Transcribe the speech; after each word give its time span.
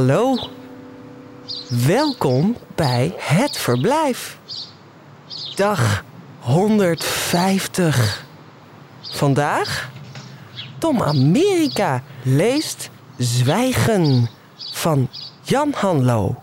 Hallo. 0.00 0.50
Welkom 1.86 2.56
bij 2.74 3.14
Het 3.16 3.56
Verblijf. 3.56 4.38
Dag 5.56 6.04
150. 6.38 8.26
Vandaag 9.00 9.90
Tom 10.78 11.02
Amerika 11.02 12.04
leest 12.24 12.90
Zwijgen 13.18 14.28
van 14.56 15.08
Jan 15.42 15.72
Hanlo. 15.72 16.40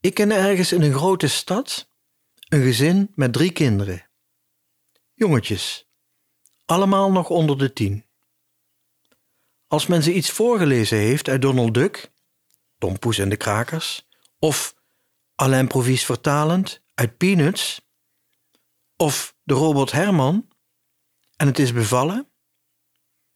Ik 0.00 0.14
ken 0.14 0.30
ergens 0.30 0.72
in 0.72 0.82
een 0.82 0.94
grote 0.94 1.28
stad 1.28 1.88
een 2.48 2.62
gezin 2.62 3.12
met 3.14 3.32
drie 3.32 3.52
kinderen. 3.52 4.06
Jongetjes, 5.14 5.85
allemaal 6.66 7.12
nog 7.12 7.28
onder 7.28 7.58
de 7.58 7.72
tien. 7.72 8.04
Als 9.66 9.86
men 9.86 10.02
ze 10.02 10.12
iets 10.12 10.30
voorgelezen 10.30 10.98
heeft 10.98 11.28
uit 11.28 11.42
Donald 11.42 11.74
Duck, 11.74 12.12
Tom 12.78 12.98
Poes 12.98 13.18
en 13.18 13.28
de 13.28 13.36
Krakers, 13.36 14.08
of 14.38 14.74
Alain 15.34 15.66
Provis 15.68 16.04
vertalend 16.04 16.82
uit 16.94 17.16
Peanuts, 17.16 17.80
of 18.96 19.36
de 19.42 19.54
robot 19.54 19.92
Herman, 19.92 20.48
en 21.36 21.46
het 21.46 21.58
is 21.58 21.72
bevallen, 21.72 22.28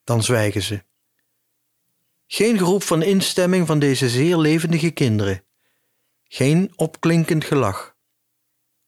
dan 0.05 0.23
zwijgen 0.23 0.63
ze. 0.63 0.85
Geen 2.27 2.59
geroep 2.59 2.83
van 2.83 3.03
instemming 3.03 3.67
van 3.67 3.79
deze 3.79 4.09
zeer 4.09 4.37
levendige 4.37 4.91
kinderen. 4.91 5.45
Geen 6.25 6.73
opklinkend 6.77 7.45
gelach. 7.45 7.97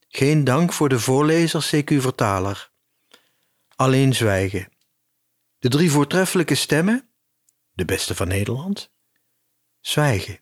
Geen 0.08 0.44
dank 0.44 0.72
voor 0.72 0.88
de 0.88 1.00
voorlezer 1.00 1.70
CQ-vertaler. 1.74 2.71
Alleen 3.82 4.14
zwijgen. 4.14 4.68
De 5.58 5.68
drie 5.68 5.90
voortreffelijke 5.90 6.54
stemmen, 6.54 7.08
de 7.72 7.84
beste 7.84 8.14
van 8.14 8.28
Nederland, 8.28 8.90
zwijgen. 9.80 10.40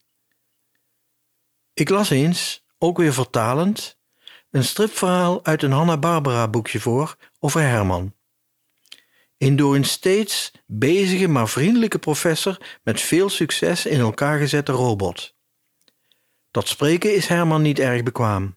Ik 1.73 1.89
las 1.89 2.11
eens, 2.11 2.65
ook 2.79 2.99
weer 2.99 3.13
vertalend, 3.13 3.99
een 4.51 4.65
stripverhaal 4.65 5.45
uit 5.45 5.63
een 5.63 5.73
Hanna-Barbera 5.73 6.49
boekje 6.49 6.81
voor 6.81 7.17
over 7.39 7.61
Herman. 7.61 8.15
Een 9.39 9.57
door 9.57 9.75
een 9.75 9.85
steeds 9.85 10.53
bezige 10.67 11.29
maar 11.29 11.49
vriendelijke 11.49 11.99
professor 11.99 12.79
met 12.83 13.01
veel 13.01 13.29
succes 13.29 13.87
in 13.87 14.01
elkaar 14.01 14.39
gezette 14.39 14.73
robot. 14.73 15.37
Dat 16.51 16.69
spreken 16.69 17.15
is 17.15 17.27
Herman 17.27 17.63
niet 17.63 17.79
erg 17.79 18.03
bekwaam. 18.03 18.57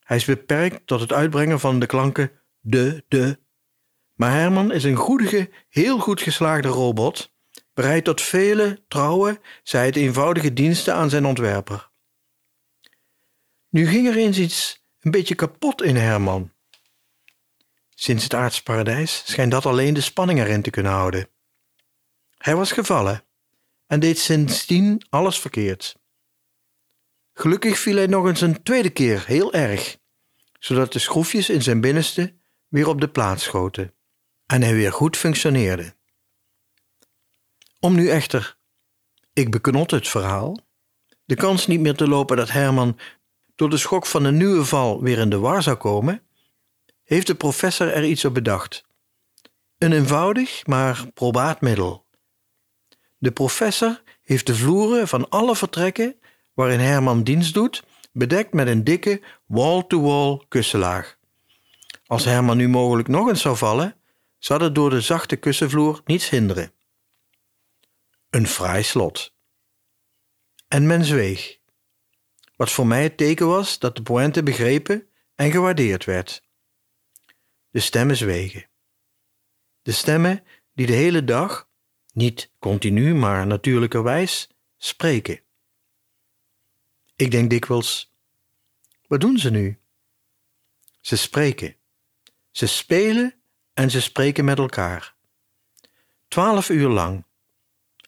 Hij 0.00 0.16
is 0.16 0.24
beperkt 0.24 0.86
tot 0.86 1.00
het 1.00 1.12
uitbrengen 1.12 1.60
van 1.60 1.78
de 1.78 1.86
klanken 1.86 2.32
de, 2.60 3.04
de. 3.08 3.48
Maar 4.20 4.32
Herman 4.32 4.72
is 4.72 4.84
een 4.84 4.96
goedige, 4.96 5.50
heel 5.68 5.98
goed 5.98 6.20
geslaagde 6.20 6.68
robot, 6.68 7.32
bereid 7.74 8.04
tot 8.04 8.22
vele, 8.22 8.84
trouwe, 8.88 9.40
zij 9.62 9.86
het 9.86 9.96
eenvoudige 9.96 10.52
diensten 10.52 10.94
aan 10.94 11.10
zijn 11.10 11.24
ontwerper. 11.24 11.90
Nu 13.68 13.86
ging 13.86 14.06
er 14.06 14.16
eens 14.16 14.38
iets 14.38 14.84
een 15.00 15.10
beetje 15.10 15.34
kapot 15.34 15.82
in 15.82 15.96
Herman. 15.96 16.52
Sinds 17.94 18.22
het 18.22 18.34
aardsparadijs 18.34 19.22
schijnt 19.26 19.50
dat 19.50 19.66
alleen 19.66 19.94
de 19.94 20.00
spanning 20.00 20.38
erin 20.38 20.62
te 20.62 20.70
kunnen 20.70 20.92
houden. 20.92 21.28
Hij 22.36 22.56
was 22.56 22.72
gevallen 22.72 23.24
en 23.86 24.00
deed 24.00 24.18
sindsdien 24.18 25.02
alles 25.10 25.38
verkeerd. 25.38 25.96
Gelukkig 27.32 27.78
viel 27.78 27.96
hij 27.96 28.06
nog 28.06 28.26
eens 28.26 28.40
een 28.40 28.62
tweede 28.62 28.90
keer 28.90 29.26
heel 29.26 29.52
erg, 29.52 29.98
zodat 30.58 30.92
de 30.92 30.98
schroefjes 30.98 31.50
in 31.50 31.62
zijn 31.62 31.80
binnenste 31.80 32.38
weer 32.68 32.88
op 32.88 33.00
de 33.00 33.08
plaats 33.08 33.44
schoten 33.44 33.98
en 34.50 34.62
hij 34.62 34.74
weer 34.74 34.92
goed 34.92 35.16
functioneerde. 35.16 35.94
Om 37.80 37.94
nu 37.94 38.08
echter, 38.08 38.56
ik 39.32 39.50
beknot 39.50 39.90
het 39.90 40.08
verhaal, 40.08 40.58
de 41.24 41.34
kans 41.34 41.66
niet 41.66 41.80
meer 41.80 41.94
te 41.94 42.08
lopen 42.08 42.36
dat 42.36 42.50
Herman 42.50 42.98
door 43.54 43.70
de 43.70 43.76
schok 43.76 44.06
van 44.06 44.24
een 44.24 44.36
nieuwe 44.36 44.64
val 44.64 45.02
weer 45.02 45.18
in 45.18 45.30
de 45.30 45.38
war 45.38 45.62
zou 45.62 45.76
komen, 45.76 46.22
heeft 47.04 47.26
de 47.26 47.34
professor 47.34 47.92
er 47.92 48.04
iets 48.04 48.24
op 48.24 48.34
bedacht. 48.34 48.84
Een 49.78 49.92
eenvoudig, 49.92 50.66
maar 50.66 51.06
probaat 51.14 51.60
middel. 51.60 52.06
De 53.18 53.30
professor 53.32 54.02
heeft 54.22 54.46
de 54.46 54.54
vloeren 54.54 55.08
van 55.08 55.28
alle 55.28 55.56
vertrekken 55.56 56.20
waarin 56.54 56.80
Herman 56.80 57.22
dienst 57.22 57.54
doet, 57.54 57.82
bedekt 58.12 58.52
met 58.52 58.66
een 58.66 58.84
dikke 58.84 59.22
wall-to-wall 59.46 60.44
kussenlaag. 60.48 61.16
Als 62.06 62.24
Herman 62.24 62.56
nu 62.56 62.68
mogelijk 62.68 63.08
nog 63.08 63.28
eens 63.28 63.40
zou 63.40 63.56
vallen, 63.56 63.99
zou 64.40 64.58
dat 64.58 64.74
door 64.74 64.90
de 64.90 65.00
zachte 65.00 65.36
kussenvloer 65.36 66.00
niets 66.04 66.28
hinderen. 66.28 66.72
Een 68.30 68.46
fraai 68.46 68.82
slot. 68.82 69.34
En 70.68 70.86
men 70.86 71.04
zweeg, 71.04 71.58
wat 72.56 72.70
voor 72.70 72.86
mij 72.86 73.02
het 73.02 73.16
teken 73.16 73.46
was 73.46 73.78
dat 73.78 73.96
de 73.96 74.02
poënte 74.02 74.42
begrepen 74.42 75.08
en 75.34 75.50
gewaardeerd 75.50 76.04
werd. 76.04 76.42
De 77.70 77.80
stemmen 77.80 78.16
zwegen. 78.16 78.68
De 79.82 79.92
stemmen 79.92 80.44
die 80.72 80.86
de 80.86 80.92
hele 80.92 81.24
dag, 81.24 81.68
niet 82.12 82.52
continu, 82.58 83.14
maar 83.14 83.46
natuurlijkerwijs, 83.46 84.48
spreken. 84.76 85.40
Ik 87.16 87.30
denk 87.30 87.50
dikwijls, 87.50 88.14
wat 89.06 89.20
doen 89.20 89.38
ze 89.38 89.50
nu? 89.50 89.78
Ze 91.00 91.16
spreken. 91.16 91.76
Ze 92.50 92.66
spelen 92.66 93.39
en 93.80 93.90
ze 93.90 94.00
spreken 94.00 94.44
met 94.44 94.58
elkaar. 94.58 95.14
Twaalf 96.28 96.68
uur 96.68 96.88
lang. 96.88 97.24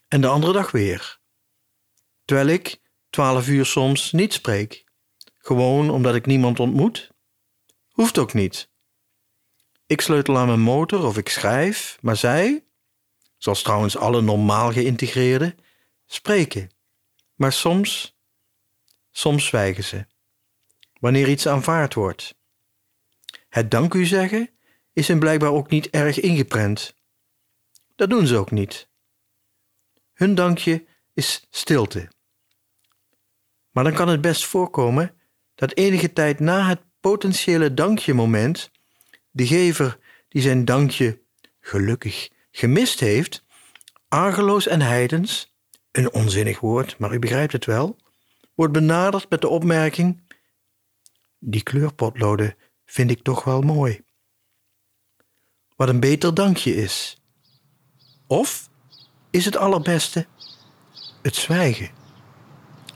En 0.07 0.21
de 0.21 0.27
andere 0.27 0.53
dag 0.53 0.71
weer. 0.71 1.19
Terwijl 2.25 2.47
ik 2.47 2.81
twaalf 3.09 3.47
uur 3.47 3.65
soms 3.65 4.11
niet 4.11 4.33
spreek. 4.33 4.85
Gewoon 5.37 5.89
omdat 5.89 6.15
ik 6.15 6.25
niemand 6.25 6.59
ontmoet. 6.59 7.11
Hoeft 7.89 8.17
ook 8.17 8.33
niet. 8.33 8.69
Ik 9.85 10.01
sleutel 10.01 10.37
aan 10.37 10.47
mijn 10.47 10.59
motor 10.59 11.05
of 11.05 11.17
ik 11.17 11.29
schrijf, 11.29 11.97
maar 12.01 12.17
zij, 12.17 12.65
zoals 13.37 13.61
trouwens 13.61 13.97
alle 13.97 14.21
normaal 14.21 14.71
geïntegreerden, 14.71 15.57
spreken. 16.05 16.71
Maar 17.35 17.53
soms, 17.53 18.17
soms 19.11 19.45
zwijgen 19.45 19.83
ze. 19.83 20.05
Wanneer 20.99 21.27
iets 21.27 21.47
aanvaard 21.47 21.93
wordt. 21.93 22.35
Het 23.49 23.71
dank 23.71 23.93
u 23.93 24.05
zeggen 24.05 24.53
is 24.93 25.07
hen 25.07 25.19
blijkbaar 25.19 25.51
ook 25.51 25.69
niet 25.69 25.89
erg 25.89 26.19
ingeprent. 26.19 26.95
Dat 27.95 28.09
doen 28.09 28.27
ze 28.27 28.37
ook 28.37 28.51
niet. 28.51 28.89
Hun 30.13 30.35
dankje 30.35 30.85
is 31.13 31.47
stilte. 31.49 32.11
Maar 33.71 33.83
dan 33.83 33.93
kan 33.93 34.07
het 34.07 34.21
best 34.21 34.45
voorkomen 34.45 35.15
dat 35.55 35.75
enige 35.75 36.13
tijd 36.13 36.39
na 36.39 36.67
het 36.67 36.81
potentiële 36.99 37.73
dankje-moment 37.73 38.71
de 39.31 39.47
gever 39.47 39.99
die 40.27 40.41
zijn 40.41 40.65
dankje 40.65 41.21
gelukkig 41.59 42.29
gemist 42.51 42.99
heeft, 42.99 43.43
argeloos 44.07 44.67
en 44.67 44.81
heidens, 44.81 45.55
een 45.91 46.13
onzinnig 46.13 46.59
woord, 46.59 46.97
maar 46.97 47.13
u 47.13 47.19
begrijpt 47.19 47.53
het 47.53 47.65
wel, 47.65 47.97
wordt 48.55 48.73
benaderd 48.73 49.29
met 49.29 49.41
de 49.41 49.47
opmerking: 49.47 50.21
Die 51.39 51.63
kleurpotloden 51.63 52.55
vind 52.85 53.11
ik 53.11 53.21
toch 53.21 53.43
wel 53.43 53.61
mooi. 53.61 54.01
Wat 55.83 55.91
een 55.91 55.99
beter 55.99 56.33
dankje 56.33 56.75
is. 56.75 57.21
Of 58.27 58.69
is 59.29 59.45
het 59.45 59.57
allerbeste 59.57 60.25
het 61.21 61.35
zwijgen? 61.35 61.89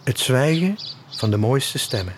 Het 0.03 0.19
zwijgen 0.19 0.77
van 1.09 1.29
de 1.29 1.37
mooiste 1.37 1.77
stemmen. 1.77 2.15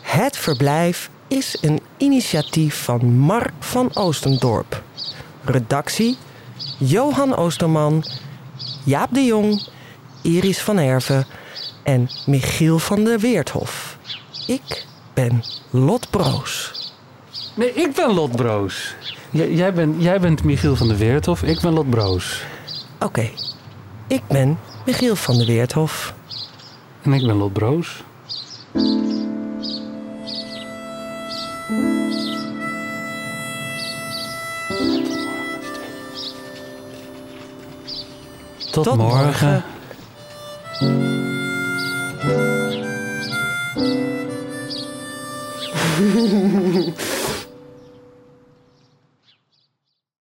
Het 0.00 0.36
Verblijf 0.36 1.10
is 1.28 1.56
een 1.60 1.80
initiatief 1.96 2.84
van 2.84 3.18
Mar 3.18 3.52
van 3.58 3.96
Oostendorp. 3.96 4.82
Redactie 5.44 6.16
Johan 6.80 7.36
Oosterman, 7.36 8.04
Jaap 8.84 9.08
de 9.14 9.24
Jong, 9.24 9.62
Iris 10.22 10.60
van 10.62 10.76
Herven 10.76 11.26
en 11.82 12.08
Michiel 12.26 12.78
van 12.78 13.04
der 13.04 13.18
Weerthof. 13.18 13.98
Ik 14.46 14.86
ben 15.14 15.42
Lot 15.70 16.10
Broos. 16.10 16.72
Nee, 17.54 17.72
ik 17.74 17.94
ben 17.94 18.14
Lot 18.14 18.36
Broos. 18.36 18.94
J- 19.30 19.42
jij, 19.56 19.72
bent, 19.74 20.02
jij 20.02 20.20
bent 20.20 20.44
Michiel 20.44 20.76
van 20.76 20.88
der 20.88 20.96
Weerthof, 20.96 21.42
ik 21.42 21.60
ben 21.60 21.72
Lot 21.72 21.90
Broos. 21.90 22.42
Oké, 23.00 23.30
ik 24.06 24.22
ben 24.28 24.58
Michiel 24.86 25.16
van 25.16 25.36
der 25.36 25.46
Weerthof. 25.46 26.14
En 27.02 27.12
ik 27.12 27.26
ben 27.26 27.36
Lot 27.36 27.52
Broos. 27.52 28.02
Tot, 38.70 38.84
Tot 38.84 38.96
morgen. 38.96 39.20
morgen. 39.20 39.64